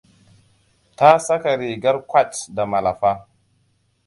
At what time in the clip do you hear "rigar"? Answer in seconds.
1.59-1.97